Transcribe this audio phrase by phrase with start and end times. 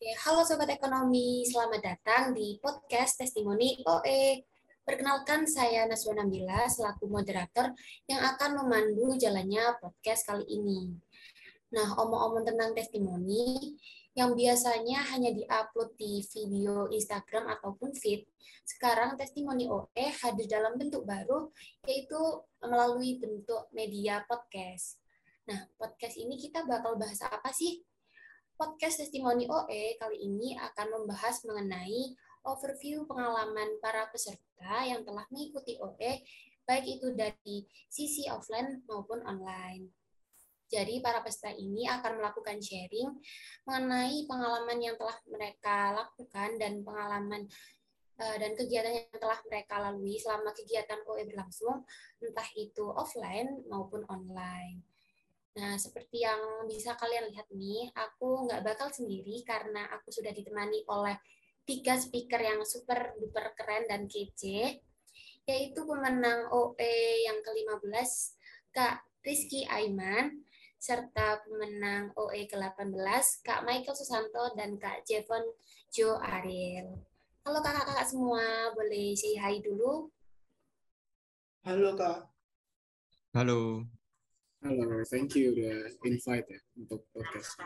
[0.00, 4.48] Oke, halo Sobat Ekonomi, selamat datang di podcast Testimoni OE.
[4.80, 7.68] Perkenalkan, saya Naswa Nabila selaku moderator
[8.08, 10.96] yang akan memandu jalannya podcast kali ini.
[11.76, 13.76] Nah, omong-omong tentang testimoni,
[14.16, 18.24] yang biasanya hanya diupload di video Instagram ataupun feed,
[18.64, 21.52] sekarang testimoni OE hadir dalam bentuk baru,
[21.84, 22.16] yaitu
[22.64, 24.96] melalui bentuk media podcast.
[25.44, 27.84] Nah, podcast ini kita bakal bahas apa sih?
[28.60, 32.12] Podcast Testimoni OE kali ini akan membahas mengenai
[32.44, 36.20] overview pengalaman para peserta yang telah mengikuti OE,
[36.68, 39.88] baik itu dari sisi offline maupun online.
[40.68, 43.08] Jadi para peserta ini akan melakukan sharing
[43.64, 47.48] mengenai pengalaman yang telah mereka lakukan dan pengalaman
[48.20, 51.80] eh, dan kegiatan yang telah mereka lalui selama kegiatan OE berlangsung,
[52.20, 54.89] entah itu offline maupun online.
[55.58, 60.86] Nah, seperti yang bisa kalian lihat nih, aku nggak bakal sendiri karena aku sudah ditemani
[60.86, 61.18] oleh
[61.66, 64.78] tiga speaker yang super duper keren dan kece,
[65.46, 68.10] yaitu pemenang OE yang ke-15,
[68.70, 70.46] Kak Rizky Aiman,
[70.78, 75.42] serta pemenang OE ke-18, Kak Michael Susanto, dan Kak Jevon
[75.90, 76.94] Jo Ariel.
[77.42, 80.06] Halo kakak-kakak semua, boleh say hi dulu?
[81.66, 82.30] Halo Kak.
[83.34, 83.84] Halo.
[84.60, 87.56] Halo, thank you udah invite ya untuk podcast.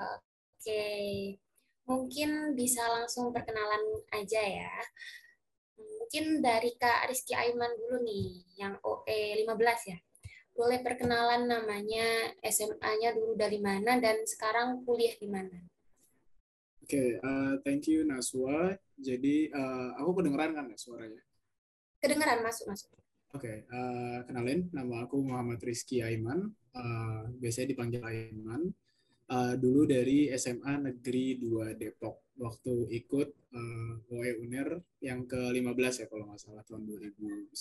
[0.00, 0.84] Oke,
[1.84, 4.72] mungkin bisa langsung perkenalan aja ya.
[5.76, 10.00] Mungkin dari Kak Rizky Aiman dulu nih, yang OE 15 ya.
[10.56, 15.68] Boleh perkenalan namanya, SMA-nya dulu dari mana, dan sekarang kuliah di mana?
[16.80, 18.72] Oke, okay, uh, thank you Naswa.
[18.96, 21.20] Jadi uh, aku kedengeran kan ya suaranya?
[22.00, 22.88] Kedengeran, masuk, masuk.
[23.36, 28.72] Oke, okay, uh, kenalin nama aku Muhammad Rizky Aiman, uh, biasanya dipanggil Aiman.
[29.28, 36.06] Uh, dulu dari SMA Negeri 2 Depok, waktu ikut uh, OE UNER yang ke-15 ya
[36.08, 37.52] kalau nggak salah tahun 2019.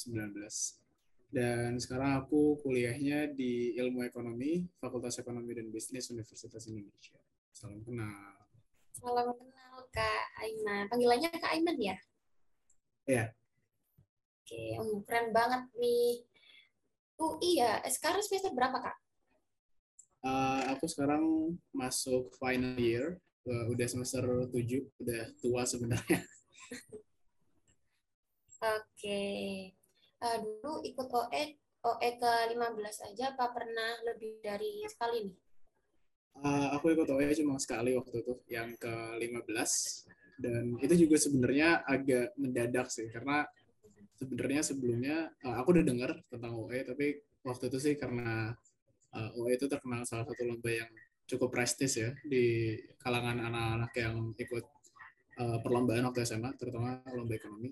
[1.27, 7.19] Dan sekarang aku kuliahnya di Ilmu Ekonomi, Fakultas Ekonomi dan Bisnis Universitas Indonesia.
[7.51, 8.47] Salam kenal.
[8.95, 10.87] Salam kenal Kak Aiman.
[10.87, 11.99] Panggilannya Kak Aiman ya?
[13.03, 13.35] Iya.
[14.47, 16.23] Oke, oh, keren banget nih.
[17.19, 18.95] Oh iya, sekarang semester berapa kak?
[20.23, 24.55] Uh, aku sekarang masuk final year, uh, udah semester 7,
[25.03, 26.23] udah tua sebenarnya.
[28.79, 29.23] Oke,
[30.23, 31.43] uh, dulu ikut OE,
[31.83, 35.37] OE ke 15 aja, apa pernah lebih dari sekali nih?
[36.39, 39.43] Uh, aku ikut OE cuma sekali waktu itu, yang ke 15.
[40.39, 43.43] Dan itu juga sebenarnya agak mendadak sih, karena
[44.17, 48.51] sebenarnya sebelumnya uh, aku udah dengar tentang OE tapi waktu itu sih karena
[49.13, 50.89] uh, OE itu terkenal salah satu lomba yang
[51.27, 54.65] cukup prestis ya di kalangan anak-anak yang ikut
[55.37, 57.71] uh, perlombaan waktu SMA terutama lomba ekonomi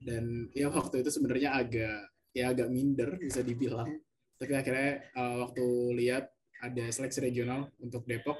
[0.00, 3.88] dan ya waktu itu sebenarnya agak ya agak minder bisa dibilang
[4.40, 5.64] tapi akhirnya uh, waktu
[6.00, 8.36] lihat ada seleksi regional untuk Depok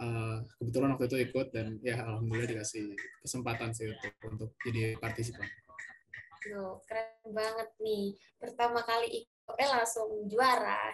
[0.00, 5.46] uh, kebetulan waktu itu ikut dan ya alhamdulillah dikasih kesempatan sih untuk untuk jadi partisipan.
[6.52, 8.12] Loh, keren banget nih.
[8.36, 10.92] Pertama kali ikut eh langsung juara.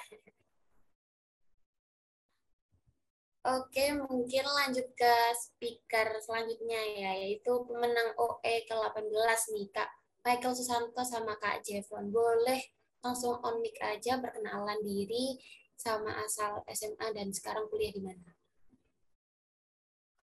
[3.41, 9.89] Oke, mungkin lanjut ke speaker selanjutnya ya, yaitu pemenang OE ke-18 nih, Kak
[10.21, 12.13] Michael Susanto sama Kak Jevon.
[12.13, 12.61] Boleh
[13.01, 15.41] langsung on mic aja perkenalan diri
[15.73, 18.40] sama asal SMA dan sekarang kuliah di mana?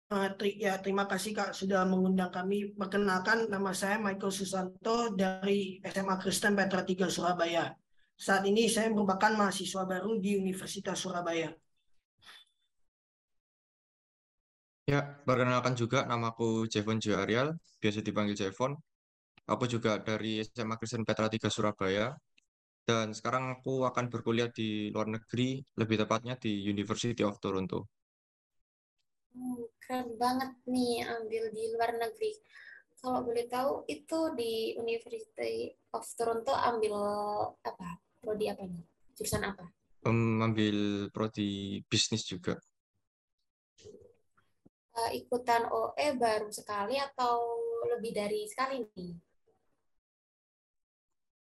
[0.06, 2.71] Uh, ya, terima kasih Kak sudah mengundang kami.
[2.78, 7.75] Perkenalkan nama saya Michael Susanto dari SMA Kristen Petra 3 Surabaya.
[8.15, 11.50] Saat ini saya merupakan mahasiswa baru di Universitas Surabaya.
[14.87, 18.78] Ya, perkenalkan juga namaku Jevon Jo Ariel, biasa dipanggil Jevon.
[19.50, 22.15] Aku juga dari SMA Kristen Petra 3 Surabaya.
[22.87, 27.95] Dan sekarang aku akan berkuliah di luar negeri, lebih tepatnya di University of Toronto.
[29.36, 32.32] Hmm, keren banget nih ambil di luar negeri.
[32.96, 36.96] Kalau boleh tahu itu di University of Toronto ambil
[37.61, 38.00] apa?
[38.25, 38.81] Prodi apa nih?
[39.12, 39.69] Jurusan apa?
[40.08, 42.56] Um, ambil prodi bisnis juga.
[44.96, 47.61] Uh, ikutan OE baru sekali atau
[47.93, 49.12] lebih dari sekali nih?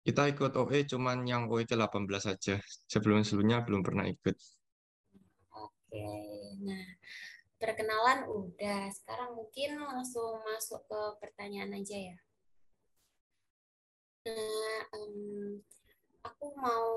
[0.05, 2.61] Kita ikut OE cuman yang OE ke-18 saja.
[2.85, 4.37] Sebelum-sebelumnya belum pernah ikut.
[5.57, 6.05] Oke,
[6.61, 6.85] nah
[7.61, 8.89] perkenalan udah.
[8.89, 12.17] Sekarang mungkin langsung masuk ke pertanyaan aja ya.
[14.25, 15.61] Nah, um,
[16.25, 16.89] aku mau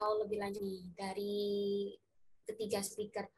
[0.00, 1.36] tahu lebih lanjut nih dari
[2.48, 3.28] ketiga speaker.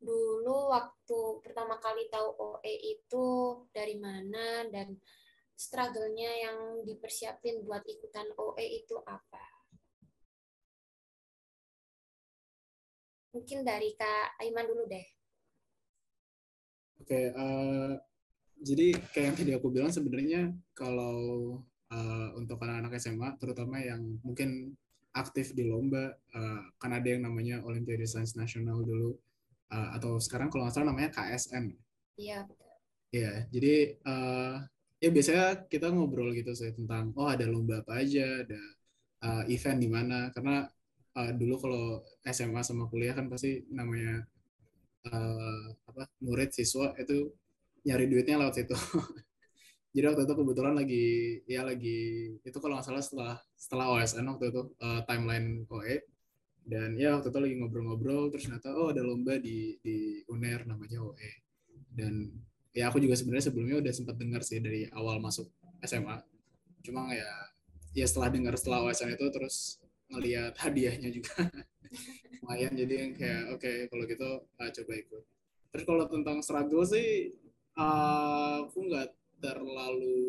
[0.00, 3.26] Dulu waktu pertama kali tahu OE itu
[3.68, 4.96] dari mana dan
[5.52, 9.44] struggle-nya yang dipersiapin buat ikutan OE itu apa?
[13.34, 15.17] Mungkin dari Kak Aiman dulu deh.
[17.08, 17.96] Oke, uh,
[18.60, 21.56] jadi kayak yang tadi aku bilang sebenarnya kalau
[21.88, 24.76] uh, untuk anak-anak SMA, terutama yang mungkin
[25.16, 29.16] aktif di lomba, uh, kan ada yang namanya Olimpiade Sains Nasional dulu,
[29.72, 31.72] uh, atau sekarang kalau nggak salah namanya KSN.
[32.20, 32.76] Iya, betul.
[33.16, 34.68] Iya, jadi uh,
[35.00, 38.60] ya biasanya kita ngobrol gitu sih tentang oh ada lomba apa aja, ada
[39.24, 40.68] uh, event di mana, karena
[41.16, 44.28] uh, dulu kalau SMA sama kuliah kan pasti namanya
[45.08, 47.32] uh, apa murid siswa itu
[47.84, 48.76] nyari duitnya lewat situ.
[49.94, 51.06] Jadi waktu itu kebetulan lagi
[51.48, 52.00] ya lagi
[52.44, 55.96] itu kalau nggak salah setelah setelah OSN waktu itu uh, timeline OE
[56.68, 61.00] dan ya waktu itu lagi ngobrol-ngobrol terus ternyata oh ada lomba di di UNER namanya
[61.00, 61.32] OE
[61.96, 62.28] dan
[62.76, 65.48] ya aku juga sebenarnya sebelumnya udah sempat dengar sih dari awal masuk
[65.80, 66.20] SMA
[66.84, 67.26] cuma ya
[67.96, 69.80] ya setelah dengar setelah OSN itu terus
[70.12, 71.32] ngelihat hadiahnya juga
[72.42, 75.24] lumayan jadi yang kayak oke okay, kalau gitu uh, coba ikut.
[75.68, 77.34] Terus kalau tentang struggle sih
[77.76, 79.08] uh, aku nggak
[79.38, 80.22] terlalu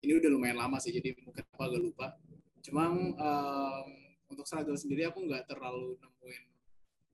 [0.00, 2.06] ini udah lumayan lama sih jadi mungkin aku agak lupa.
[2.60, 3.88] Cuma um,
[4.32, 6.44] untuk struggle sendiri aku nggak terlalu nemuin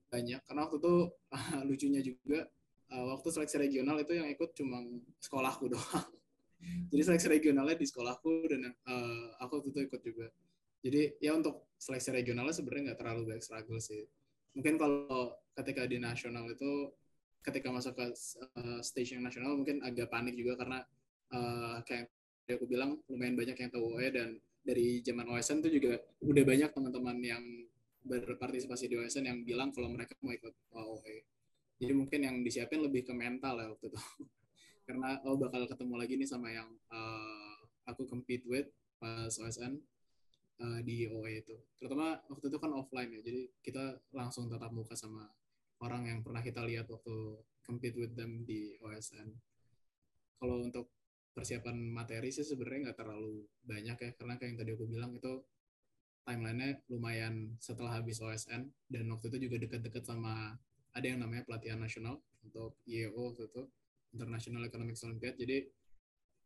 [0.07, 2.47] banyak karena waktu itu uh, lucunya juga
[2.95, 4.79] uh, waktu seleksi regional itu yang ikut cuma
[5.19, 6.07] sekolahku doang.
[6.89, 10.27] Jadi seleksi regionalnya di sekolahku dan uh, aku waktu itu ikut juga
[10.81, 14.05] jadi ya untuk seleksi regionalnya sebenarnya nggak terlalu banyak struggle sih
[14.57, 16.89] mungkin kalau ketika di nasional itu
[17.45, 18.05] ketika masuk ke
[18.59, 20.83] uh, stage nasional mungkin agak panik juga karena
[21.31, 22.11] uh, kayak
[22.47, 26.69] aku bilang lumayan banyak yang tahu OE dan dari zaman OSN itu juga udah banyak
[26.75, 27.43] teman-teman yang
[28.07, 31.23] berpartisipasi di OSN yang bilang kalau mereka mau ikut OE.
[31.77, 33.99] Jadi mungkin yang disiapin lebih ke mental ya waktu itu.
[34.87, 37.55] Karena oh bakal ketemu lagi nih sama yang uh,
[37.87, 38.67] aku compete with
[38.99, 39.79] pas OSN
[40.61, 41.55] uh, di OE itu.
[41.77, 43.83] Terutama waktu itu kan offline ya, jadi kita
[44.13, 45.25] langsung tatap muka sama
[45.81, 49.29] orang yang pernah kita lihat waktu compete with them di OSN.
[50.37, 50.93] Kalau untuk
[51.33, 55.33] persiapan materi sih sebenarnya nggak terlalu banyak ya, karena kayak yang tadi aku bilang itu
[56.27, 60.59] timelinenya lumayan setelah habis OSN dan waktu itu juga dekat-dekat sama
[60.91, 63.63] ada yang namanya pelatihan nasional untuk IEO waktu itu
[64.11, 65.71] International Economic Olympiad jadi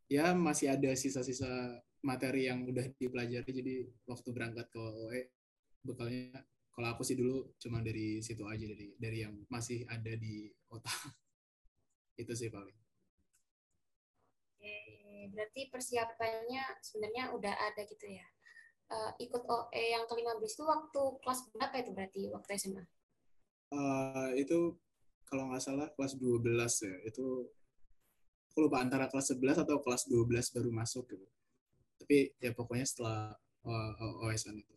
[0.05, 3.75] ya masih ada sisa-sisa materi yang udah dipelajari jadi
[4.09, 5.21] waktu berangkat ke OE
[5.85, 10.49] bekalnya kalau aku sih dulu cuma dari situ aja dari dari yang masih ada di
[10.65, 10.89] kota
[12.21, 12.77] itu sih paling.
[15.31, 18.25] Berarti persiapannya sebenarnya udah ada gitu ya?
[18.91, 22.83] Uh, ikut OE yang ke-15 itu waktu kelas berapa itu berarti waktu SMA?
[23.71, 24.75] Uh, eh, itu
[25.31, 27.47] kalau nggak salah kelas 12 ya itu
[28.51, 31.23] aku lupa antara kelas 11 atau kelas 12 baru masuk gitu
[32.11, 33.31] tapi ya pokoknya setelah
[33.63, 34.75] uh, eh, OSN itu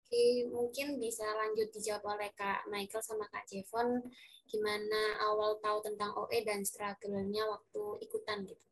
[0.00, 4.00] Oke, mungkin bisa lanjut dijawab oleh Kak Michael sama Kak Jevon
[4.48, 8.64] gimana awal tahu tentang OE dan struggle-nya waktu ikutan gitu.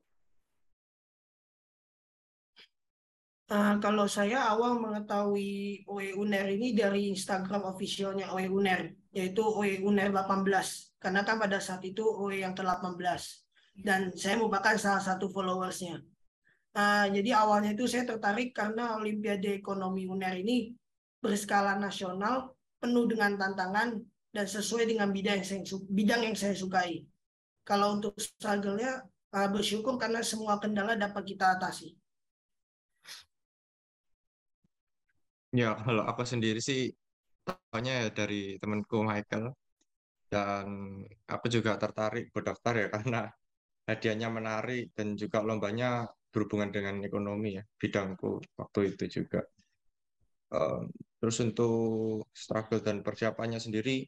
[3.53, 9.85] Uh, kalau saya awal mengetahui OE UNER ini dari Instagram officialnya OE UNER, yaitu OE
[9.85, 10.97] UNER 18.
[10.97, 13.42] Karena kan pada saat itu OE yang ke-18
[13.77, 16.01] dan saya merupakan salah satu followersnya.
[16.73, 20.73] Nah, jadi awalnya itu saya tertarik karena Olimpiade Ekonomi UNER ini
[21.21, 24.01] berskala nasional, penuh dengan tantangan
[24.33, 25.63] dan sesuai dengan bidang yang saya,
[25.93, 27.05] bidang yang saya sukai.
[27.63, 29.05] Kalau untuk struggle-nya,
[29.37, 31.95] uh, bersyukur karena semua kendala dapat kita atasi.
[35.53, 36.97] Ya, kalau aku sendiri sih
[37.69, 39.53] tanya ya dari temanku Michael
[40.33, 40.67] dan
[41.29, 43.29] aku juga tertarik berdaftar ya karena
[43.93, 49.45] hadiahnya menarik dan juga lombanya berhubungan dengan ekonomi ya bidangku waktu itu juga.
[50.53, 50.85] Uh,
[51.21, 54.05] terus untuk struggle dan persiapannya sendiri,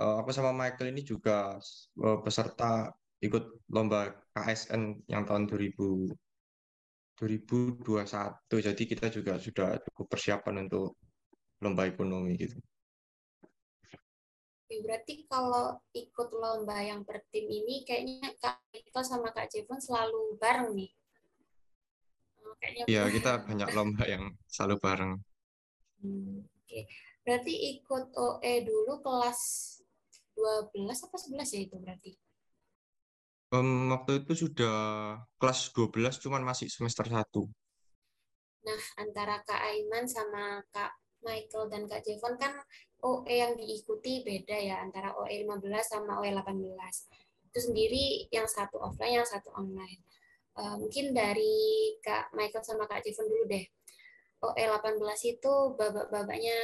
[0.00, 1.56] uh, aku sama Michael ini juga
[2.00, 2.92] uh, peserta
[3.22, 6.12] ikut lomba KSN yang tahun 2000
[7.22, 8.02] 2021.
[8.50, 10.98] Jadi kita juga sudah cukup persiapan untuk
[11.62, 12.58] lomba ekonomi gitu.
[14.72, 19.76] Oke, berarti kalau ikut lomba yang per tim ini kayaknya Kak Ito sama Kak Jevon
[19.76, 20.88] selalu bareng nih.
[22.40, 25.12] Oh, kayaknya Iya, kita banyak lomba yang selalu bareng.
[26.00, 26.88] Hmm, Oke.
[27.20, 29.40] Berarti ikut OE dulu kelas
[30.40, 32.10] 12 apa 11 ya itu berarti?
[33.52, 37.28] Um, waktu itu sudah kelas 12 cuman masih semester 1.
[38.64, 42.54] Nah, antara Kak Aiman sama Kak Michael dan Kak Jevon kan
[43.02, 47.50] OE yang diikuti beda ya antara OE 15 sama OE 18.
[47.50, 50.02] Itu sendiri yang satu offline, yang satu online.
[50.52, 53.64] Uh, mungkin dari Kak Michael sama Kak Jevon dulu deh.
[54.42, 56.56] OE 18 itu babak-babaknya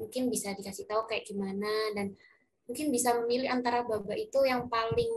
[0.00, 2.16] mungkin bisa dikasih tahu kayak gimana dan
[2.64, 5.12] mungkin bisa memilih antara babak itu yang paling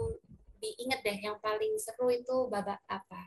[0.59, 3.23] diingat deh, yang paling seru itu babak apa?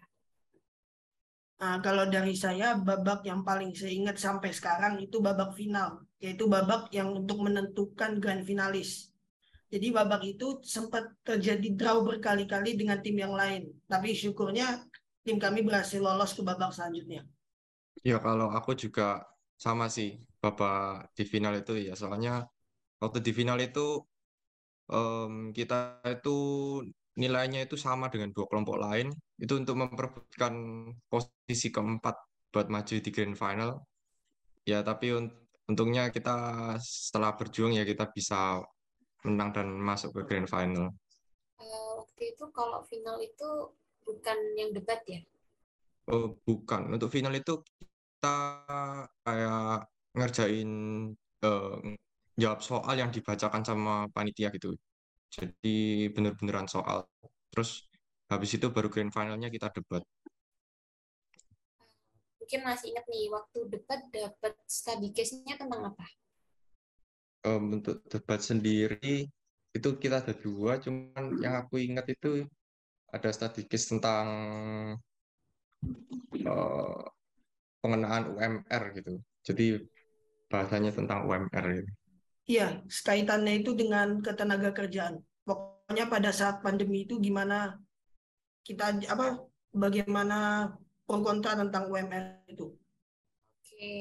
[1.56, 6.44] Nah, kalau dari saya babak yang paling saya ingat sampai sekarang itu babak final, yaitu
[6.44, 9.08] babak yang untuk menentukan grand finalis.
[9.72, 14.84] Jadi babak itu sempat terjadi draw berkali-kali dengan tim yang lain, tapi syukurnya
[15.24, 17.24] tim kami berhasil lolos ke babak selanjutnya.
[18.04, 19.24] Ya kalau aku juga
[19.56, 22.46] sama sih babak di final itu ya, soalnya
[23.00, 24.04] waktu di final itu
[24.92, 26.36] um, kita itu
[27.16, 29.10] nilainya itu sama dengan dua kelompok lain.
[29.40, 30.54] Itu untuk memperebutkan
[31.08, 32.16] posisi keempat
[32.52, 33.80] buat maju di grand final.
[34.68, 35.16] Ya tapi
[35.66, 36.36] untungnya kita
[36.80, 38.60] setelah berjuang ya kita bisa
[39.24, 40.92] menang dan masuk ke grand final.
[41.56, 43.50] Uh, waktu itu kalau final itu
[44.04, 45.20] bukan yang debat ya?
[46.12, 46.94] Oh bukan.
[46.94, 48.38] Untuk final itu kita
[49.26, 50.70] kayak ngerjain
[51.44, 51.76] uh,
[52.36, 54.76] jawab soal yang dibacakan sama panitia gitu
[55.36, 55.76] jadi
[56.16, 57.04] bener-beneran soal.
[57.52, 57.84] Terus
[58.32, 60.02] habis itu baru grand finalnya kita debat.
[62.40, 66.06] Mungkin masih ingat nih, waktu debat dapat study case-nya tentang apa?
[67.46, 69.28] Um, untuk debat sendiri,
[69.76, 72.48] itu kita ada dua, cuman yang aku ingat itu
[73.12, 74.26] ada study case tentang
[76.46, 77.02] uh,
[77.84, 79.12] pengenaan UMR gitu.
[79.46, 79.66] Jadi
[80.50, 81.92] bahasanya tentang UMR gitu.
[82.46, 85.18] Iya, kaitannya itu dengan ketenaga kerjaan.
[85.42, 87.74] Pokoknya pada saat pandemi itu gimana
[88.62, 89.42] kita apa
[89.74, 90.70] bagaimana
[91.06, 92.70] pro kontra tentang UMR itu.
[93.58, 93.94] Oke.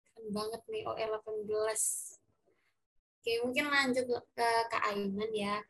[0.00, 2.20] Keren banget nih OL 18.
[3.20, 5.60] Oke, mungkin lanjut ke Kak Aiman ya.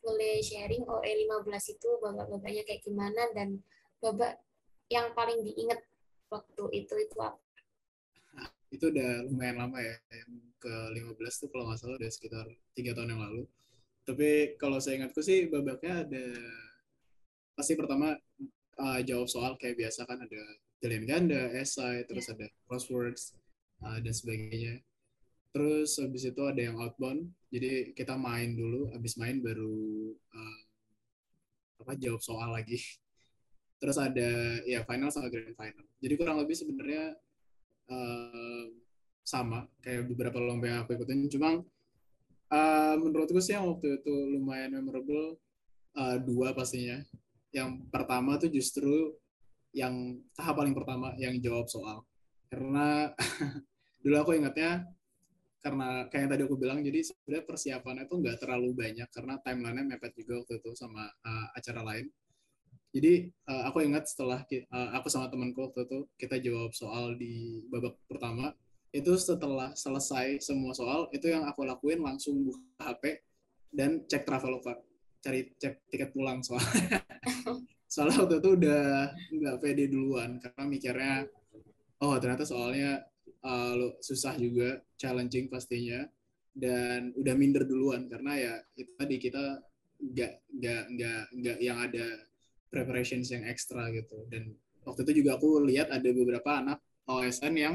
[0.00, 3.60] Boleh sharing OE 15 itu babak-babaknya kayak gimana dan
[4.00, 4.40] babak
[4.88, 5.84] yang paling diingat
[6.32, 7.36] waktu itu itu apa?
[8.70, 10.30] Itu udah lumayan lama ya yang
[10.62, 13.42] ke 15 tuh kalau nggak salah udah sekitar tiga tahun yang lalu
[14.06, 16.24] tapi kalau saya ingatku sih babaknya ada
[17.54, 18.16] pasti pertama
[18.80, 20.42] uh, jawab soal kayak biasa kan ada
[20.80, 22.34] pilihan ganda, esai, terus yeah.
[22.40, 23.36] ada crosswords
[23.84, 24.80] uh, dan sebagainya.
[25.52, 30.60] Terus habis itu ada yang outbound, jadi kita main dulu, habis main baru uh,
[31.84, 32.80] apa jawab soal lagi.
[33.80, 35.84] Terus ada ya final sama grand final.
[36.00, 37.16] Jadi kurang lebih sebenarnya
[37.90, 38.64] uh,
[39.26, 41.28] sama kayak beberapa lomba yang aku ikutin.
[41.28, 41.60] Cuma
[42.50, 45.36] uh, menurutku sih yang waktu itu lumayan memorable
[45.98, 47.02] uh, dua pastinya.
[47.50, 49.14] Yang pertama tuh justru
[49.74, 52.06] yang tahap paling pertama yang jawab soal.
[52.50, 53.10] Karena
[54.02, 54.86] dulu aku ingatnya
[55.60, 59.84] karena kayak yang tadi aku bilang jadi sebenarnya persiapannya tuh nggak terlalu banyak karena timelinenya
[59.92, 62.08] mepet juga waktu itu sama uh, acara lain
[62.90, 67.62] jadi uh, aku ingat setelah uh, aku sama temanku waktu itu kita jawab soal di
[67.70, 68.50] babak pertama.
[68.90, 73.22] Itu setelah selesai semua soal itu yang aku lakuin langsung buka HP
[73.70, 74.82] dan cek Traveloka
[75.22, 76.62] cari cek tiket pulang soal.
[77.90, 78.82] Soalnya waktu itu udah
[79.34, 81.14] nggak pede duluan karena mikirnya
[81.98, 83.02] oh ternyata soalnya
[83.42, 86.06] uh, susah juga challenging pastinya.
[86.50, 89.62] Dan udah minder duluan karena ya itu tadi kita
[90.02, 92.29] nggak nggak nggak nggak yang ada
[92.70, 94.24] preparations yang ekstra gitu.
[94.30, 94.54] Dan
[94.86, 97.74] waktu itu juga aku lihat ada beberapa anak OSN yang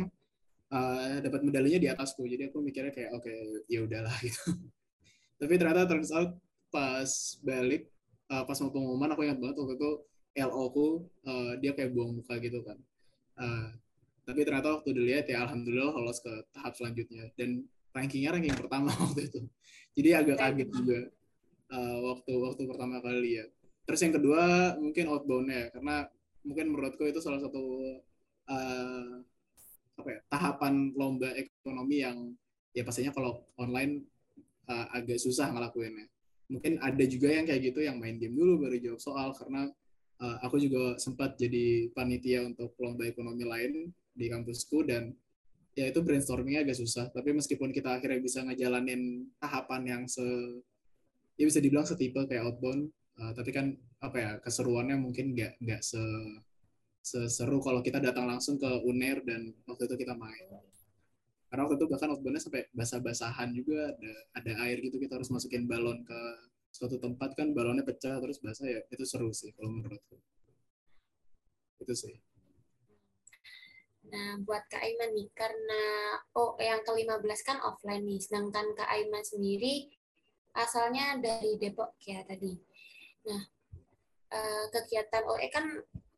[0.72, 2.24] uh, dapat medalinya di atasku.
[2.25, 3.38] Jadi aku mikirnya kayak oke okay,
[3.68, 4.56] ya udahlah gitu.
[5.42, 6.34] Tapi ternyata turns out
[6.72, 7.10] pas
[7.44, 7.92] balik
[8.32, 9.92] uh, pas mau pengumuman aku ingat banget waktu itu
[10.36, 10.88] LO ku
[11.28, 12.80] uh, dia kayak buang muka gitu kan.
[13.36, 13.68] Uh,
[14.25, 17.30] tapi ternyata waktu dilihat ya alhamdulillah lolos ke tahap selanjutnya.
[17.38, 19.42] Dan rankingnya ranking pertama waktu itu.
[19.96, 21.00] Jadi agak kaget juga
[21.72, 23.50] uh, waktu waktu pertama kali lihat
[23.86, 26.10] Terus yang kedua mungkin outbound-nya karena
[26.42, 27.63] mungkin menurutku itu salah satu
[28.50, 29.13] uh,
[29.96, 32.34] apa ya, tahapan lomba ekonomi yang
[32.75, 34.04] ya pastinya kalau online
[34.68, 36.10] uh, agak susah ngelakuinnya.
[36.46, 39.70] Mungkin ada juga yang kayak gitu yang main game dulu baru jawab soal karena
[40.22, 43.74] uh, aku juga sempat jadi panitia untuk lomba ekonomi lain
[44.13, 45.13] di kampusku dan
[45.74, 47.10] ya itu brainstormingnya agak susah.
[47.10, 50.24] Tapi meskipun kita akhirnya bisa ngejalanin tahapan yang se
[51.36, 53.72] ya bisa dibilang setipe kayak outbound Uh, tapi kan
[54.04, 56.02] apa ya keseruannya mungkin nggak nggak se
[57.06, 60.46] seseru kalau kita datang langsung ke UNER dan waktu itu kita main.
[61.48, 65.70] Karena waktu itu bahkan outboundnya sampai basah-basahan juga ada ada air gitu kita harus masukin
[65.70, 66.20] balon ke
[66.74, 70.18] suatu tempat kan balonnya pecah terus basah ya itu seru sih kalau menurutku.
[71.80, 72.16] Itu sih.
[74.06, 75.82] Nah, buat Kak Aiman nih, karena
[76.38, 79.90] oh yang ke-15 kan offline nih, sedangkan Kak Aiman sendiri
[80.54, 82.54] asalnya dari Depok ya tadi.
[83.25, 83.44] Nah,
[84.34, 85.65] eh, kegiatan OE kan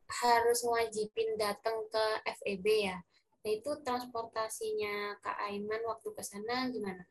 [0.08, 2.06] harus wajibin datang ke
[2.44, 2.98] FEB ya.
[3.44, 7.04] Nah, itu transportasinya Kak Aiman waktu ke sana gimana?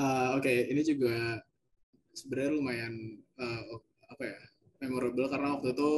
[0.00, 0.58] Uh, Oke, okay.
[0.72, 1.44] ini juga
[2.16, 2.94] sebenarnya lumayan
[3.36, 3.62] uh,
[4.10, 4.40] apa ya
[4.82, 5.90] memorable karena waktu itu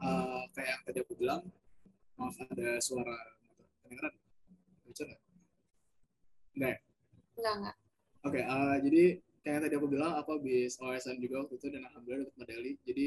[0.00, 1.40] uh, kayak yang tadi aku bilang
[2.16, 3.16] maaf ada suara
[3.84, 4.14] kedengeran
[4.84, 5.20] baca nggak
[6.54, 6.78] enggak ya?
[7.38, 7.76] enggak enggak
[8.24, 9.04] oke okay, uh, jadi
[9.44, 12.72] kayak tadi aku bilang aku habis OSN juga waktu itu dan alhamdulillah dapat medali.
[12.80, 13.06] Jadi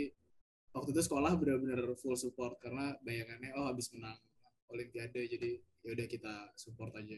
[0.69, 4.21] waktu itu sekolah benar-benar full support karena bayangannya oh habis menang
[4.69, 7.17] olimpiade jadi ya udah kita support aja.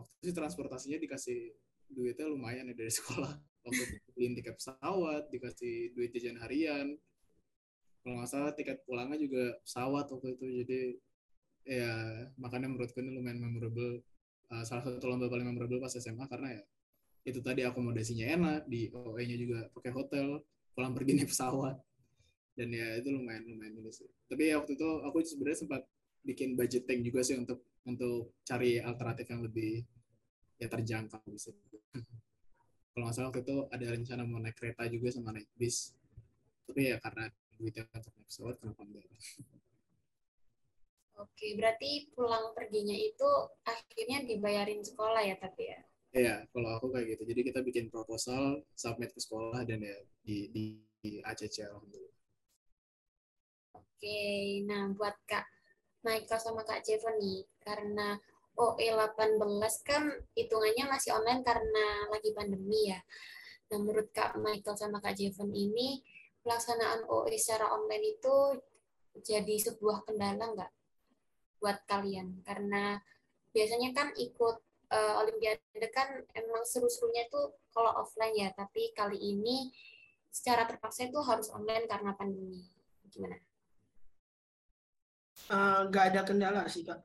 [0.00, 1.52] Waktu itu transportasinya dikasih
[1.92, 3.36] duitnya lumayan ya dari sekolah.
[3.68, 3.82] Waktu
[4.16, 6.96] beliin tiket pesawat dikasih duit jajan harian.
[8.00, 10.80] Kalau nggak salah tiket pulangnya juga pesawat waktu itu jadi
[11.66, 11.92] ya
[12.40, 14.00] makanya menurutku ini lumayan memorable.
[14.46, 16.62] Uh, salah satu lomba paling memorable pas SMA karena ya
[17.26, 20.38] itu tadi akomodasinya enak di OE-nya juga pakai hotel
[20.78, 21.76] pulang pergi naik pesawat.
[22.56, 24.06] Dan ya itu lumayan lumayan ini sih.
[24.30, 25.82] Tapi ya waktu itu aku sebenarnya sempat
[26.22, 29.84] bikin budgeting juga sih untuk untuk cari alternatif yang lebih
[30.56, 31.52] ya terjangkau bisa
[32.96, 35.92] kalau nggak salah waktu itu ada rencana mau naik kereta juga sama naik bis.
[36.64, 37.28] Tapi ya karena
[37.58, 39.04] duitnya untuk naik pesawat kenapa enggak?
[41.16, 43.28] Oke, berarti pulang perginya itu
[43.64, 45.80] akhirnya dibayarin sekolah ya tapi ya?
[46.14, 47.22] Iya, kalau aku kayak gitu.
[47.26, 50.62] Jadi kita bikin proposal, submit ke sekolah dan ya di di,
[51.02, 52.16] di ACC alhamdulillah.
[53.76, 55.46] Oke, nah buat Kak
[56.04, 58.20] Michael sama Kak Jevon nih, karena
[58.56, 59.40] OE 18
[59.84, 63.00] kan hitungannya masih online karena lagi pandemi ya.
[63.72, 66.00] Nah, menurut Kak Michael sama Kak Jevon ini,
[66.40, 68.36] pelaksanaan OE secara online itu
[69.20, 70.72] jadi sebuah kendala nggak
[71.60, 72.40] buat kalian?
[72.46, 72.96] Karena
[73.50, 74.56] biasanya kan ikut
[74.92, 79.70] uh, Olimpiade kan emang seru-serunya tuh kalau offline ya, tapi kali ini
[80.30, 82.66] secara terpaksa itu harus online karena pandemi.
[83.08, 83.38] Gimana?
[85.46, 87.00] Uh, ada kendala sih kak.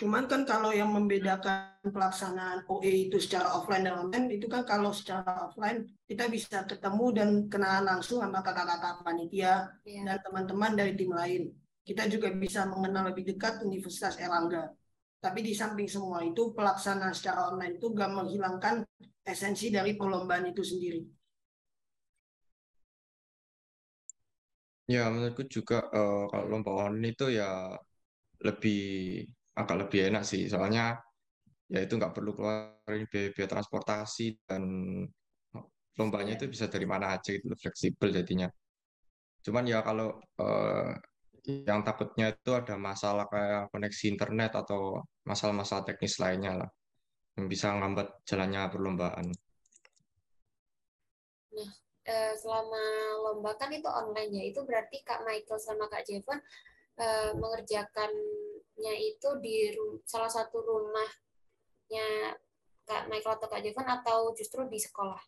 [0.00, 4.96] Cuman kan kalau yang membedakan pelaksanaan OE itu secara offline dan online itu kan kalau
[4.96, 10.00] secara offline kita bisa ketemu dan kenalan langsung sama kakak-kakak panitia yeah.
[10.08, 11.52] dan teman-teman dari tim lain.
[11.84, 14.72] Kita juga bisa mengenal lebih dekat Universitas Erlangga.
[15.20, 18.80] Tapi di samping semua itu pelaksanaan secara online itu gak menghilangkan
[19.20, 21.00] esensi dari perlombaan itu sendiri.
[24.90, 27.78] Ya menurutku juga uh, kalau lomba online itu ya
[28.42, 28.80] lebih
[29.54, 30.50] agak lebih enak sih.
[30.50, 30.98] Soalnya
[31.70, 34.62] ya itu nggak perlu keluarin biaya, transportasi dan
[35.94, 38.48] lombanya itu bisa dari mana aja itu fleksibel jadinya.
[39.44, 40.90] Cuman ya kalau eh,
[41.46, 46.70] yang takutnya itu ada masalah kayak koneksi internet atau masalah-masalah teknis lainnya lah
[47.38, 49.26] yang bisa ngambat jalannya perlombaan.
[51.54, 51.70] Nah,
[52.04, 52.82] eh, selama
[53.24, 56.38] lomba kan itu online ya, itu berarti Kak Michael sama Kak Jevon
[57.00, 58.10] eh, mengerjakan
[58.80, 59.76] nya itu di
[60.08, 62.36] salah satu rumahnya
[62.88, 65.20] Kak Michael atau Kak Jevan atau justru di sekolah?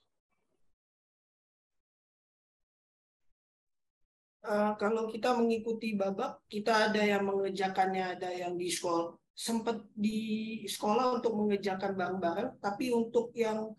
[4.43, 9.15] Uh, kalau kita mengikuti babak, kita ada yang mengerjakannya, ada yang di sekolah.
[9.33, 10.19] Sempat di
[10.67, 13.71] sekolah untuk mengerjakan bareng-bareng, tapi untuk yang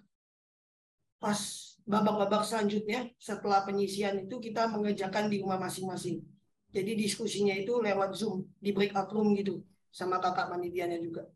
[1.20, 1.36] pas
[1.84, 6.24] babak-babak selanjutnya, setelah penyisian itu kita mengerjakan di rumah masing-masing.
[6.72, 11.28] Jadi diskusinya itu lewat Zoom, di breakout room gitu, sama kakak panitianya juga.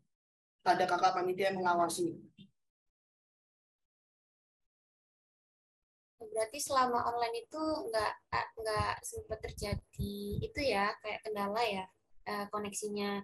[0.64, 2.16] Ada kakak panitia yang mengawasi.
[6.18, 8.14] Berarti selama online itu nggak
[8.58, 11.84] nggak sempat terjadi itu ya kayak kendala ya
[12.26, 13.22] eh, koneksinya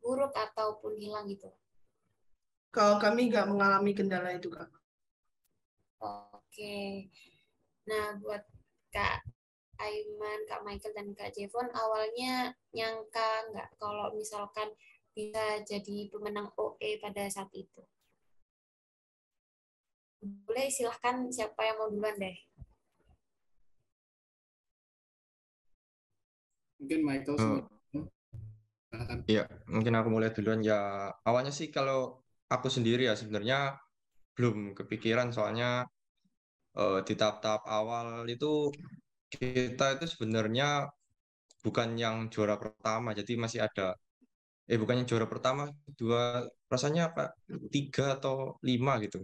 [0.00, 1.50] buruk ataupun hilang gitu.
[2.70, 4.70] Kalau kami nggak mengalami kendala itu kak.
[6.00, 7.10] Oke.
[7.90, 8.46] Nah buat
[8.94, 9.26] kak
[9.80, 14.68] Aiman, Kak Michael, dan Kak Jevon awalnya nyangka nggak kalau misalkan
[15.16, 17.80] bisa jadi pemenang OE pada saat itu?
[20.20, 22.36] Boleh silahkan siapa yang mau duluan deh.
[26.80, 27.64] Mungkin Michael oh.
[29.24, 31.08] Iya, mungkin aku mulai duluan ya.
[31.24, 33.78] Awalnya sih kalau aku sendiri ya sebenarnya
[34.34, 35.84] belum kepikiran soalnya
[36.74, 38.72] uh, di tahap-tahap awal itu
[39.30, 40.90] kita itu sebenarnya
[41.62, 43.94] bukan yang juara pertama, jadi masih ada
[44.70, 47.30] eh bukan yang juara pertama, dua rasanya apa
[47.70, 49.22] tiga atau lima gitu.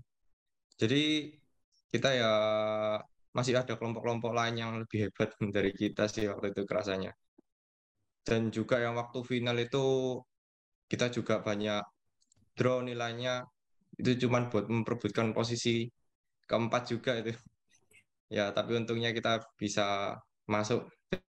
[0.80, 0.96] Jadi
[1.92, 2.30] kita ya
[3.36, 7.10] masih ada kelompok-kelompok lain yang lebih hebat dari kita sih waktu itu kerasanya.
[8.26, 9.84] Dan juga yang waktu final itu
[10.90, 11.82] kita juga banyak
[12.58, 13.32] draw nilainya
[14.00, 15.88] itu cuma buat memperebutkan posisi
[16.50, 17.32] keempat juga itu.
[18.38, 19.30] Ya, tapi untungnya kita
[19.62, 19.82] bisa
[20.54, 20.80] masuk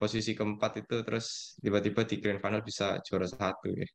[0.01, 1.27] posisi keempat itu terus
[1.63, 3.85] tiba-tiba di grand final bisa juara satu ya.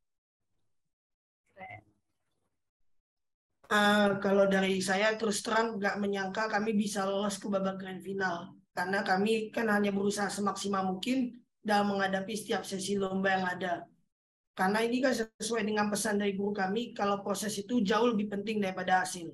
[3.73, 8.53] Uh, kalau dari saya terus terang nggak menyangka kami bisa lolos ke babak grand final
[8.69, 13.73] karena kami kan hanya berusaha semaksimal mungkin dalam menghadapi setiap sesi lomba yang ada.
[14.53, 18.61] Karena ini kan sesuai dengan pesan dari guru kami kalau proses itu jauh lebih penting
[18.61, 19.33] daripada hasil.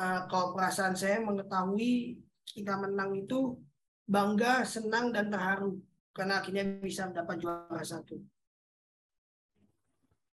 [0.00, 2.16] Uh, kalau perasaan saya mengetahui
[2.56, 3.60] kita menang itu
[4.08, 5.76] bangga, senang dan terharu
[6.16, 8.16] karena akhirnya bisa mendapat juara satu.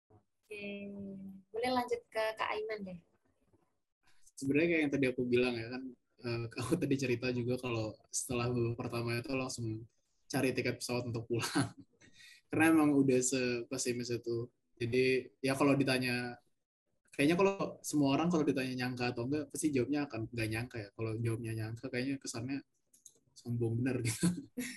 [0.08, 0.64] Oke
[1.64, 2.98] boleh lanjut ke Kak Aiman deh.
[4.36, 5.82] Sebenarnya kayak yang tadi aku bilang ya kan,
[6.28, 9.80] uh, aku tadi cerita juga kalau setelah babak pertama itu langsung
[10.28, 11.72] cari tiket pesawat untuk pulang.
[12.52, 14.44] Karena emang udah sepesimis itu.
[14.76, 16.36] Jadi ya kalau ditanya,
[17.16, 20.88] kayaknya kalau semua orang kalau ditanya nyangka atau enggak, pasti jawabnya akan nggak nyangka ya.
[20.92, 22.60] Kalau jawabnya nyangka, kayaknya kesannya
[23.40, 24.28] sombong bener gitu.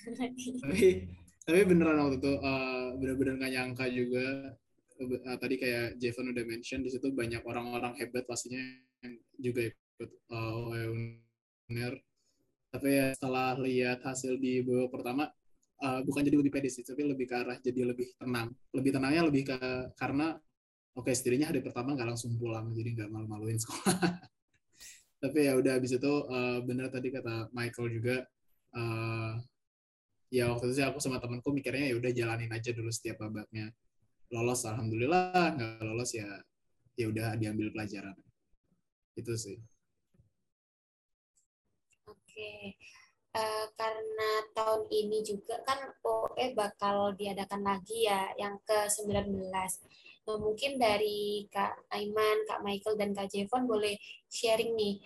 [0.64, 1.12] tapi
[1.44, 4.56] tapi beneran waktu itu uh, bener-bener nggak nyangka juga
[5.00, 8.60] uh, tadi kayak Jevan udah mention di situ banyak orang-orang hebat pastinya
[9.06, 10.74] yang juga ikut uh,
[11.70, 11.94] UNER.
[12.68, 15.24] Tapi ya setelah lihat hasil di babak pertama
[15.82, 18.52] uh, bukan jadi lebih pede sih, tapi lebih ke arah jadi lebih tenang.
[18.76, 19.60] Lebih tenangnya lebih ke
[19.96, 20.36] karena
[20.98, 23.98] oke okay, setidaknya hari pertama nggak langsung pulang, jadi nggak malu-maluin sekolah.
[25.18, 28.22] tapi ya udah habis itu uh, benar tadi kata Michael juga
[28.78, 29.34] uh,
[30.30, 33.72] ya waktu itu sih aku sama temanku mikirnya ya udah jalanin aja dulu setiap babaknya
[34.34, 35.56] lolos alhamdulillah.
[35.56, 36.28] Nggak lolos ya
[36.98, 38.18] ya udah diambil pelajaran.
[39.14, 39.58] Itu sih.
[42.10, 42.76] Oke.
[43.38, 49.30] Uh, karena tahun ini juga kan OE bakal diadakan lagi ya yang ke 19
[50.26, 53.94] nah, mungkin dari Kak Aiman, Kak Michael dan Kak Jevon boleh
[54.26, 54.98] sharing nih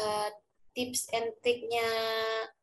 [0.00, 0.32] uh,
[0.72, 1.84] tips and triknya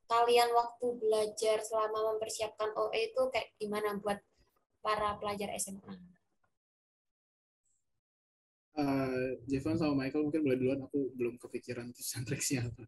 [0.10, 4.20] kalian waktu belajar selama mempersiapkan OE itu kayak gimana buat
[4.82, 5.94] para pelajar SMA?
[8.72, 12.84] Uh, eh, Jevan sama Michael mungkin boleh duluan, aku belum kepikiran tips and tricksnya apa.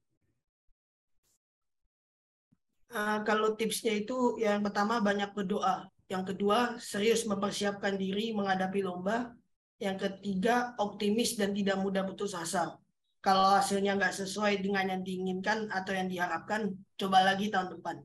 [2.93, 5.89] Uh, kalau tipsnya itu yang pertama banyak berdoa.
[6.06, 9.34] Yang kedua, serius mempersiapkan diri menghadapi lomba.
[9.82, 12.77] Yang ketiga, optimis dan tidak mudah putus asa.
[13.23, 17.97] Kalau hasilnya nggak sesuai dengan yang diinginkan atau yang diharapkan, coba lagi tahun depan.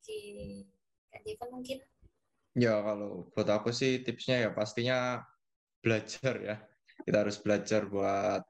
[0.00, 0.69] Oke.
[1.10, 1.78] Kak Devan mungkin?
[2.58, 5.22] Ya, kalau buat aku sih tipsnya ya pastinya
[5.82, 6.56] belajar ya.
[7.06, 8.42] Kita harus belajar buat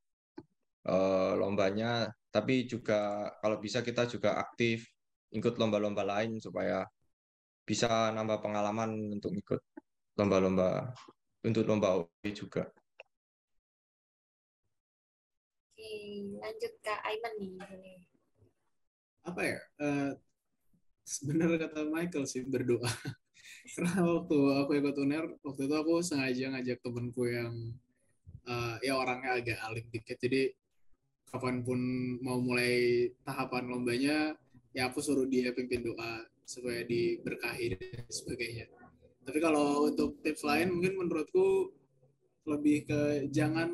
[0.88, 4.88] uh, lombanya, tapi juga kalau bisa kita juga aktif
[5.30, 6.82] ikut lomba-lomba lain supaya
[7.62, 9.60] bisa nambah pengalaman untuk ikut
[10.18, 10.90] lomba-lomba
[11.46, 12.66] untuk lomba OE juga.
[15.70, 15.92] Oke,
[16.42, 18.04] lanjut ke Aiman nih.
[19.24, 19.58] Apa ya?
[19.78, 20.12] Uh,
[21.04, 22.88] sebenarnya kata Michael sih berdoa.
[23.76, 27.52] Karena waktu aku ikut uner waktu itu aku sengaja ngajak temenku yang
[28.48, 30.16] uh, ya orangnya agak alim dikit.
[30.16, 30.50] Jadi
[31.30, 31.78] kapan pun
[32.24, 34.34] mau mulai tahapan lombanya
[34.74, 38.66] ya aku suruh dia pimpin doa supaya diberkahi dan sebagainya.
[39.22, 41.70] Tapi kalau untuk tips lain mungkin menurutku
[42.48, 43.70] lebih ke jangan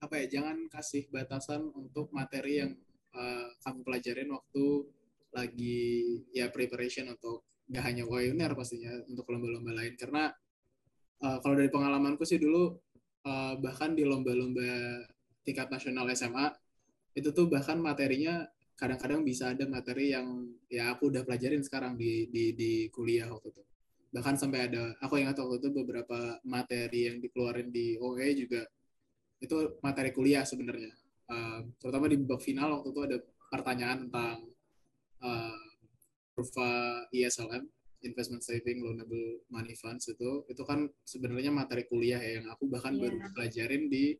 [0.00, 2.72] apa ya jangan kasih batasan untuk materi yang
[3.12, 4.88] uh, kamu pelajarin waktu
[5.30, 6.02] lagi
[6.34, 9.94] ya preparation untuk nggak hanya Wayuner pastinya untuk lomba-lomba lain.
[9.94, 10.26] Karena
[11.22, 12.74] uh, kalau dari pengalamanku sih dulu
[13.26, 15.06] uh, bahkan di lomba-lomba
[15.46, 16.50] tingkat nasional SMA
[17.14, 22.26] itu tuh bahkan materinya kadang-kadang bisa ada materi yang ya aku udah pelajarin sekarang di
[22.32, 23.62] di di kuliah waktu itu.
[24.10, 28.66] Bahkan sampai ada aku ingat waktu itu beberapa materi yang dikeluarin di OE juga
[29.38, 30.90] itu materi kuliah sebenarnya.
[31.30, 33.16] Uh, terutama di babak final waktu itu ada
[33.50, 34.49] pertanyaan tentang
[35.24, 35.62] uh,
[36.34, 37.68] kurva ISLM
[38.00, 42.96] investment saving loanable money funds itu itu kan sebenarnya materi kuliah ya yang aku bahkan
[42.96, 43.02] yeah.
[43.08, 44.16] baru pelajarin di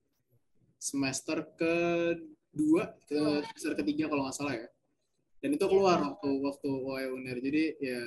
[0.80, 3.20] semester kedua ke
[3.52, 4.68] semester ketiga kalau nggak salah ya
[5.40, 5.70] dan itu iya.
[5.72, 6.08] keluar yeah.
[6.12, 8.02] waktu waktu OE Uner jadi ya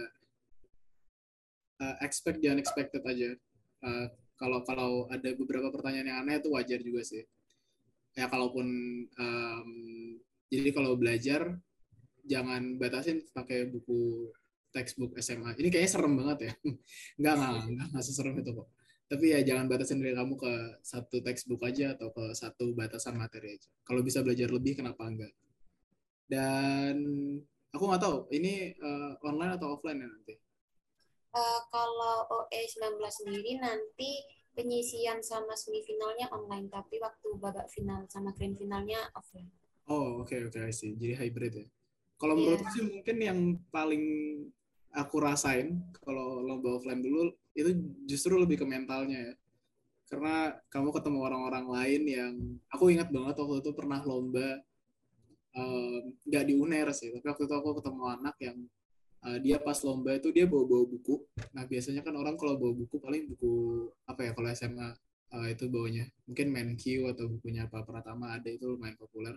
[1.81, 3.33] uh, expect the unexpected aja
[3.81, 7.25] uh, kalau kalau ada beberapa pertanyaan yang aneh itu wajar juga sih
[8.13, 8.67] ya kalaupun
[9.17, 9.69] um,
[10.53, 11.57] jadi kalau belajar
[12.23, 14.31] jangan batasin pakai buku
[14.73, 15.53] textbook SMA.
[15.59, 16.53] Ini kayaknya serem banget ya.
[17.21, 18.67] Enggak, enggak, enggak, enggak seserem itu kok.
[19.03, 23.53] Tapi ya jangan batasin diri kamu ke satu textbook aja atau ke satu batasan materi
[23.53, 23.69] aja.
[23.85, 25.29] Kalau bisa belajar lebih, kenapa enggak?
[26.33, 26.95] dan
[27.69, 30.33] aku nggak tahu ini uh, online atau offline ya nanti
[31.35, 38.31] uh, kalau OE 19 sendiri nanti penyisian sama semifinalnya online tapi waktu babak final sama
[38.33, 39.49] grand finalnya offline
[39.89, 41.67] oh oke okay, oke okay, sih jadi hybrid ya
[42.23, 42.43] kalau yeah.
[42.47, 44.03] menurutku sih mungkin yang paling
[44.95, 47.75] aku rasain kalau lomba offline dulu itu
[48.07, 49.33] justru lebih ke mentalnya ya.
[50.07, 52.33] Karena kamu ketemu orang-orang lain yang
[52.71, 54.63] aku ingat banget waktu itu pernah lomba
[56.25, 58.57] nggak um, di UNER sih tapi waktu itu aku ketemu anak yang
[59.21, 61.27] uh, dia pas lomba itu dia bawa bawa buku.
[61.51, 63.53] Nah biasanya kan orang kalau bawa buku paling buku
[64.07, 64.89] apa ya kalau SMA
[65.35, 66.07] uh, itu bawanya.
[66.23, 69.35] Mungkin Menkyu atau bukunya apa Pratama ada itu lumayan populer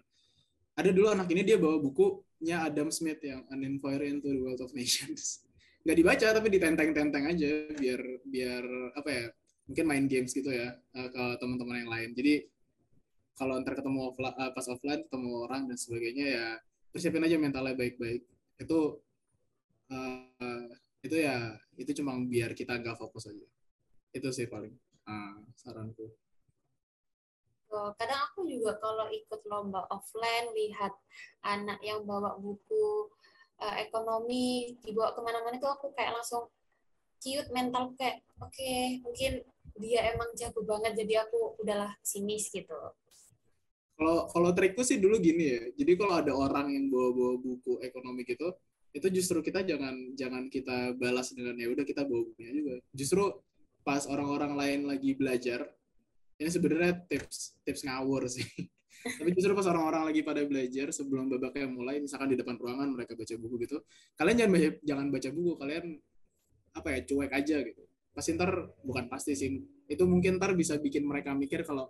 [0.77, 4.61] ada dulu anak ini dia bawa bukunya Adam Smith yang An Inquiry into the World
[4.61, 5.41] of Nations.
[5.89, 9.27] Nggak dibaca tapi ditenteng-tenteng aja biar biar apa ya
[9.67, 12.11] mungkin main games gitu ya uh, ke teman-teman yang lain.
[12.13, 12.35] Jadi
[13.37, 16.47] kalau ntar ketemu offline, uh, pas offline ketemu orang dan sebagainya ya
[16.93, 18.29] persiapin aja mentalnya baik-baik.
[18.61, 19.01] Itu
[19.89, 20.69] uh,
[21.01, 23.47] itu ya itu cuma biar kita nggak fokus aja.
[24.13, 24.75] Itu sih paling
[25.09, 26.26] uh, saranku
[27.71, 30.95] kadang aku juga kalau ikut lomba offline lihat
[31.43, 33.11] anak yang bawa buku
[33.61, 36.47] uh, ekonomi dibawa ke mana-mana itu aku kayak langsung
[37.19, 39.43] ciut mental kayak oke okay, mungkin
[39.77, 42.77] dia emang jago banget jadi aku udahlah sinis gitu.
[43.97, 45.63] Kalau kalau trikku sih dulu gini ya.
[45.73, 48.53] Jadi kalau ada orang yang bawa bawa buku ekonomi gitu
[48.97, 52.75] itu justru kita jangan jangan kita balas dengan ya udah kita bawa bukunya juga.
[52.97, 53.25] Justru
[53.85, 55.69] pas orang-orang lain lagi belajar
[56.37, 58.45] ini sebenarnya tips tips ngawur sih.
[59.07, 63.15] Tapi justru pas orang-orang lagi pada belajar sebelum babaknya mulai misalkan di depan ruangan mereka
[63.15, 63.79] baca buku gitu
[64.19, 65.85] kalian jangan baca, jangan baca buku kalian
[66.75, 67.83] apa ya cuek aja gitu.
[68.13, 68.51] Pasti ntar
[68.83, 69.49] bukan pasti sih
[69.87, 71.89] itu mungkin ntar bisa bikin mereka mikir kalau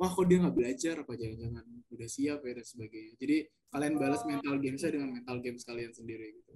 [0.00, 0.94] wah kok dia nggak belajar?
[1.04, 3.12] Apa jangan-jangan udah siap ya dan sebagainya.
[3.20, 3.36] Jadi
[3.70, 6.54] kalian balas mental gamesnya dengan mental games kalian sendiri gitu.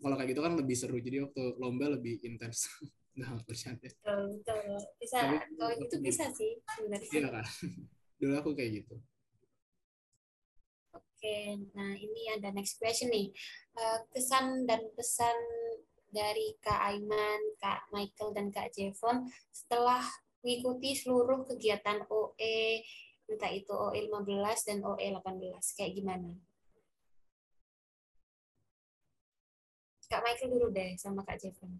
[0.00, 0.96] Kalau kayak gitu kan lebih seru.
[0.96, 2.66] Jadi waktu lomba lebih intens
[3.18, 3.82] nah bercanda.
[3.82, 4.78] Betul, betul.
[5.02, 5.18] bisa.
[5.58, 7.10] Kalau itu bisa sih sebenarnya.
[7.10, 7.46] Iya kan
[8.20, 8.96] dulu aku kayak gitu.
[10.92, 11.38] Oke
[11.72, 13.32] nah ini ada next question nih.
[13.72, 15.36] Uh, kesan dan pesan
[16.12, 20.02] dari Kak Aiman, Kak Michael, dan Kak Jevon setelah
[20.44, 22.84] mengikuti seluruh kegiatan OE
[23.30, 26.34] entah itu OE 15 dan OE 18 kayak gimana?
[30.10, 31.78] Kak Michael dulu deh sama Kak Jevon.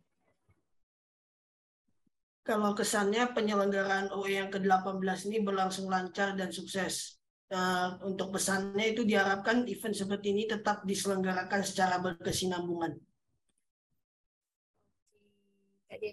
[2.51, 7.23] Kalau kesannya penyelenggaraan OE yang ke-18 ini berlangsung lancar dan sukses.
[7.47, 12.99] Uh, untuk pesannya itu diharapkan event seperti ini tetap diselenggarakan secara berkesinambungan.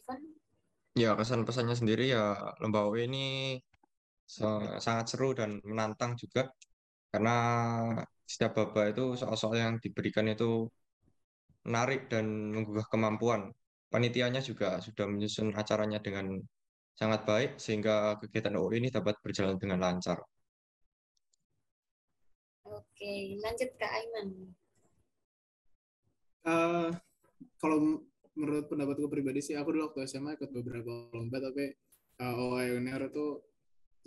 [0.06, 0.21] Kak?
[0.93, 3.58] Ya, kesan-pesannya sendiri ya lomba OE ini
[4.78, 6.54] sangat seru dan menantang juga
[7.10, 7.38] karena
[8.30, 10.69] setiap babak itu soal-soal yang diberikan itu
[11.65, 13.50] menarik dan menggugah kemampuan.
[13.88, 16.43] Panitianya juga sudah menyusun acaranya dengan
[16.97, 20.17] sangat baik sehingga kegiatan OE ini dapat berjalan dengan lancar.
[22.67, 24.30] Oke, lanjut ke Aiman.
[26.47, 26.89] Uh,
[27.62, 28.04] kalau
[28.36, 31.76] menurut pendapatku pribadi sih aku dulu waktu SMA ikut beberapa lomba tapi
[32.23, 33.41] uh, OA Uner itu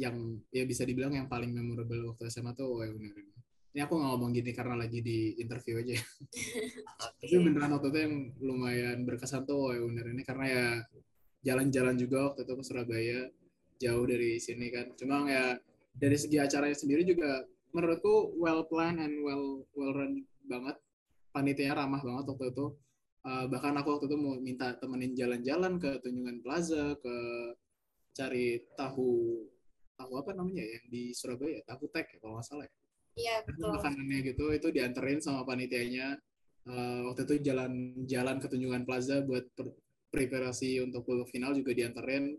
[0.01, 3.40] yang ya bisa dibilang yang paling memorable waktu SMA tuh OA Uner ini.
[3.71, 5.95] Ini aku nggak ngomong gini karena lagi di interview aja.
[5.95, 7.27] okay.
[7.31, 10.67] Tapi beneran waktu itu yang lumayan berkesan tuh OA Uner ini karena ya
[11.47, 13.21] jalan-jalan juga waktu itu ke Surabaya
[13.79, 14.91] jauh dari sini kan.
[14.99, 15.55] Cuma ya
[15.95, 20.75] dari segi acaranya sendiri juga menurutku well planned and well well run banget.
[21.31, 22.75] Panitianya ramah banget waktu itu
[23.23, 27.17] uh, bahkan aku waktu itu mau minta temenin jalan-jalan ke Tunjungan Plaza ke
[28.17, 29.45] cari tahu
[29.95, 32.80] tahu apa namanya ya, yang di Surabaya tahu tek ya kalau nggak salah ya
[33.17, 33.73] iya betul.
[33.75, 34.45] makanannya gitu.
[34.55, 36.19] Itu dianterin sama panitianya.
[36.69, 39.49] Uh, waktu itu jalan-jalan ke Tunjungan Plaza buat
[40.13, 42.37] preparasi untuk babak final juga dianterin.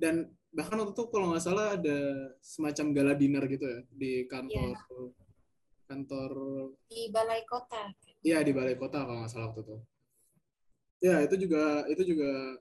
[0.00, 1.98] Dan bahkan waktu itu kalau nggak salah ada
[2.40, 5.10] semacam gala dinner gitu ya di kantor yeah.
[5.86, 6.30] kantor
[6.90, 7.90] di balai kota.
[8.22, 9.76] Iya di balai kota kalau nggak salah waktu itu.
[11.00, 12.58] Ya itu juga itu juga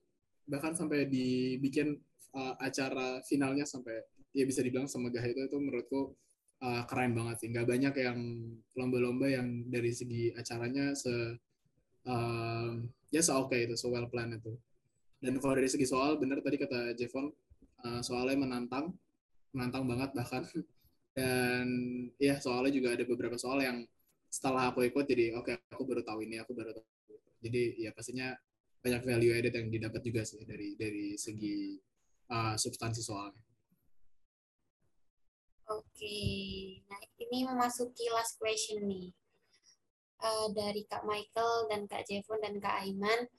[0.49, 1.97] bahkan sampai dibikin
[2.34, 4.02] uh, acara finalnya sampai
[4.34, 6.13] ya bisa dibilang semegah itu itu menurutku
[6.63, 7.47] uh, keren banget sih.
[7.51, 8.19] Nggak banyak yang
[8.75, 11.11] lomba-lomba yang dari segi acaranya se
[12.07, 12.71] uh,
[13.09, 14.55] ya se oke itu so well plan itu.
[15.19, 17.27] Dan kalau dari segi soal benar tadi kata Jevon
[17.83, 18.95] uh, soalnya menantang
[19.55, 20.43] menantang banget bahkan.
[21.19, 21.67] Dan
[22.15, 23.83] ya soalnya juga ada beberapa soal yang
[24.29, 26.85] setelah aku ikut jadi oke okay, aku baru tahu ini aku baru tahu
[27.41, 28.37] jadi ya pastinya
[28.79, 31.75] banyak value added yang didapat juga sih dari dari segi
[32.31, 33.48] uh, substansi soalnya.
[35.69, 36.17] Oke,
[36.89, 39.13] nah ini memasuki last question nih.
[40.19, 43.29] uh, dari Kak Michael dan Kak Jevon dan Kak Aiman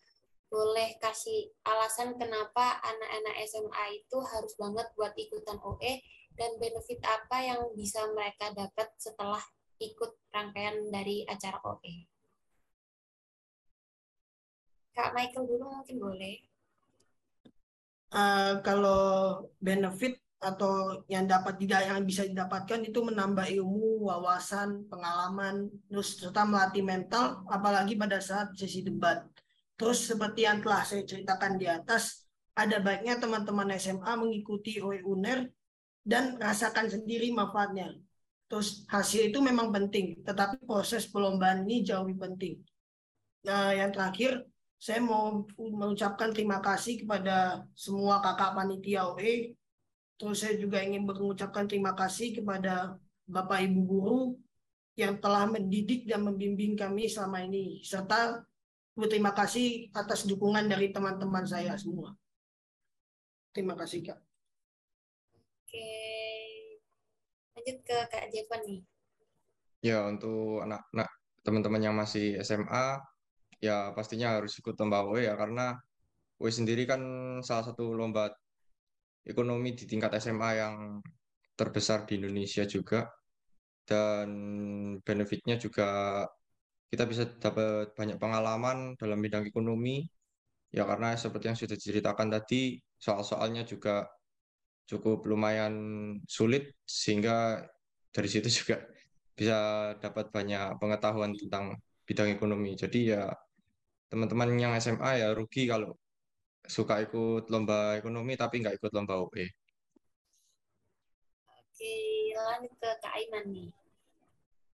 [0.50, 6.02] boleh kasih alasan kenapa anak-anak SMA itu harus banget buat ikutan OE
[6.34, 9.42] dan benefit apa yang bisa mereka dapat setelah
[9.78, 12.06] ikut rangkaian dari acara OE.
[14.90, 16.36] Kak Michael dulu mungkin boleh.
[18.10, 25.68] Uh, kalau benefit atau yang dapat tidak yang bisa didapatkan itu menambah ilmu, wawasan, pengalaman,
[25.92, 29.20] terus serta melatih mental, apalagi pada saat sesi debat.
[29.76, 32.24] Terus seperti yang telah saya ceritakan di atas,
[32.56, 35.44] ada baiknya teman-teman SMA mengikuti OE UNER
[36.00, 37.92] dan rasakan sendiri manfaatnya.
[38.48, 42.54] Terus hasil itu memang penting, tetapi proses perlombaan ini jauh lebih penting.
[43.46, 44.44] Nah, yang terakhir,
[44.80, 49.52] saya mau mengucapkan terima kasih kepada semua kakak panitia OE.
[50.20, 54.20] Terus saya juga ingin mengucapkan terima kasih kepada Bapak Ibu guru
[54.92, 58.44] yang telah mendidik dan membimbing kami selama ini, serta
[59.00, 62.12] Berterima kasih atas dukungan dari teman-teman saya semua.
[63.54, 64.18] Terima kasih, Kak.
[65.64, 65.88] Oke.
[67.56, 68.80] Lanjut ke Kak Jepan nih.
[69.80, 71.08] Ya, untuk anak-anak
[71.40, 73.00] teman-teman yang masih SMA,
[73.62, 75.80] ya pastinya harus ikut lomba OE ya, karena
[76.36, 77.00] OE sendiri kan
[77.40, 78.36] salah satu lomba
[79.26, 80.76] ekonomi di tingkat SMA yang
[81.58, 83.08] terbesar di Indonesia juga.
[83.84, 84.28] Dan
[85.02, 86.22] benefitnya juga
[86.90, 90.02] kita bisa dapat banyak pengalaman dalam bidang ekonomi
[90.70, 94.06] ya karena seperti yang sudah diceritakan tadi soal-soalnya juga
[94.90, 95.74] cukup lumayan
[96.26, 97.62] sulit sehingga
[98.10, 98.82] dari situ juga
[99.38, 99.58] bisa
[100.02, 102.74] dapat banyak pengetahuan tentang bidang ekonomi.
[102.74, 103.30] Jadi ya
[104.10, 105.94] teman-teman yang SMA ya rugi kalau
[106.66, 109.46] suka ikut lomba ekonomi tapi nggak ikut lomba UE.
[111.48, 111.94] Oke,
[112.36, 113.70] lanjut ke Kak Aiman nih.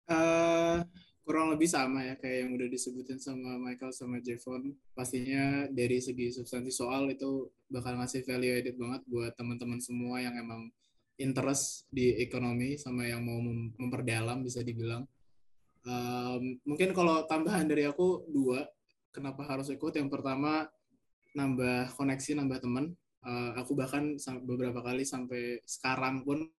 [0.06, 0.82] Uh,
[1.22, 6.34] kurang lebih sama ya kayak yang udah disebutin sama Michael sama Jevon pastinya dari segi
[6.34, 10.66] substansi soal itu bakal ngasih value added banget buat teman-teman semua yang emang
[11.22, 13.38] interest di ekonomi sama yang mau
[13.78, 15.06] memperdalam bisa dibilang
[15.86, 18.66] um, mungkin kalau tambahan dari aku dua
[19.14, 20.66] kenapa harus ikut yang pertama
[21.32, 22.92] nambah koneksi nambah teman
[23.24, 26.50] uh, aku bahkan beberapa kali sampai sekarang pun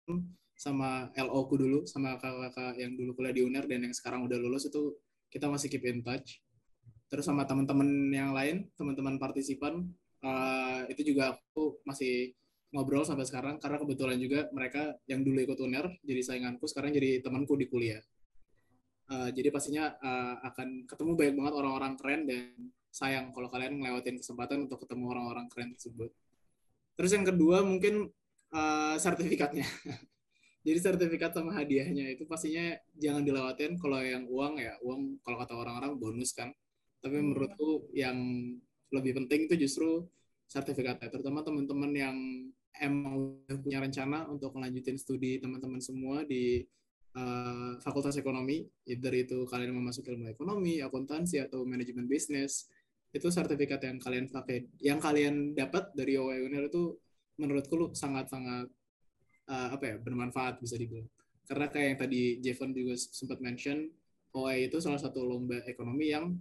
[0.53, 4.37] sama LO ku dulu sama kakak-kakak yang dulu kuliah di UNER dan yang sekarang udah
[4.39, 4.95] lulus itu
[5.27, 6.39] kita masih keep in touch.
[7.09, 9.85] Terus sama teman-teman yang lain teman-teman partisipan
[10.23, 12.37] uh, itu juga aku masih
[12.71, 13.57] ngobrol sampai sekarang.
[13.57, 18.01] Karena kebetulan juga mereka yang dulu ikut UNER jadi sainganku sekarang jadi temanku di kuliah.
[19.09, 24.21] Uh, jadi pastinya uh, akan ketemu banyak banget orang-orang keren dan sayang kalau kalian ngelewatin
[24.21, 26.13] kesempatan untuk ketemu orang-orang keren tersebut.
[26.93, 28.13] Terus yang kedua mungkin
[28.53, 29.65] uh, sertifikatnya.
[30.63, 33.75] Jadi sertifikat sama hadiahnya itu pastinya jangan dilewatin.
[33.81, 36.53] Kalau yang uang ya uang kalau kata orang-orang bonus kan.
[37.01, 37.25] Tapi hmm.
[37.33, 38.15] menurutku yang
[38.93, 40.05] lebih penting itu justru
[40.47, 41.09] sertifikatnya.
[41.09, 42.15] Terutama teman-teman yang
[42.77, 46.63] emang punya rencana untuk melanjutin studi teman-teman semua di
[47.17, 48.63] uh, fakultas ekonomi.
[48.85, 52.69] Either itu kalian mau masuk ilmu ekonomi akuntansi atau manajemen bisnis
[53.13, 54.65] itu sertifikat yang kalian pakai.
[54.81, 56.97] Yang kalian dapat dari OE Uner itu
[57.37, 58.67] menurutku sangat-sangat
[59.49, 61.05] uh, apa ya bermanfaat bisa dibilang.
[61.45, 63.85] Karena kayak yang tadi Jevon juga sempat mention
[64.33, 66.33] OE itu salah satu lomba ekonomi yang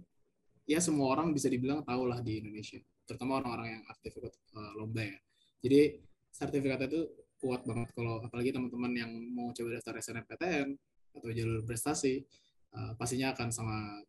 [0.65, 2.81] ya semua orang bisa dibilang tahu lah di Indonesia.
[3.05, 5.17] Terutama orang-orang yang aktif ikut uh, lomba ya.
[5.61, 6.01] Jadi
[6.33, 7.05] sertifikat itu
[7.37, 7.93] kuat banget.
[7.93, 10.67] Kalau apalagi teman-teman yang mau coba daftar SNMPTN
[11.13, 12.25] atau jalur prestasi
[12.73, 14.05] uh, pastinya akan sangat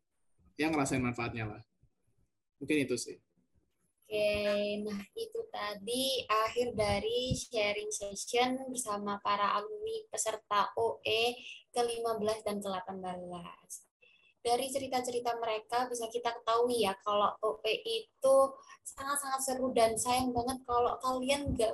[0.56, 1.60] yang ngerasain manfaatnya lah
[2.64, 3.20] mungkin itu sih
[4.04, 11.34] Oke, nah itu tadi akhir dari sharing session bersama para alumni peserta OE
[11.72, 13.70] ke-15 dan ke-18.
[14.44, 18.36] Dari cerita-cerita mereka bisa kita ketahui ya kalau OE itu
[18.84, 21.72] sangat-sangat seru dan sayang banget kalau kalian nggak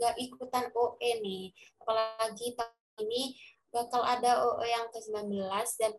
[0.00, 1.52] nggak ikutan OE nih.
[1.84, 3.36] Apalagi tahun ini
[3.68, 5.44] bakal ada OE yang ke-19
[5.76, 5.92] dan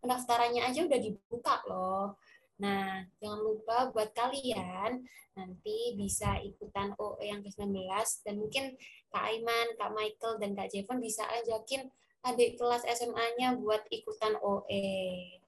[0.00, 2.16] pendaftarannya aja udah dibuka loh.
[2.58, 5.06] Nah, jangan lupa buat kalian
[5.38, 7.86] nanti bisa ikutan OE yang ke-19
[8.26, 8.74] dan mungkin
[9.14, 11.86] Kak Aiman, Kak Michael, dan Kak Jevon bisa ajakin
[12.26, 15.38] adik kelas SMA-nya buat ikutan OE.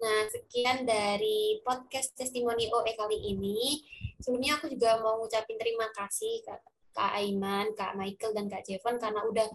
[0.00, 3.84] Nah, sekian dari podcast testimoni OE kali ini.
[4.18, 6.60] Sebelumnya aku juga mau ngucapin terima kasih Kak,
[6.96, 9.46] Kak Aiman, Kak Michael, dan Kak Jevon karena udah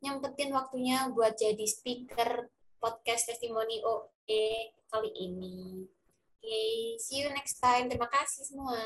[0.00, 2.48] nyempetin waktunya buat jadi speaker
[2.80, 5.90] podcast testimoni OE kali ini.
[6.38, 7.90] Oke, okay, see you next time.
[7.90, 8.78] Terima kasih semua.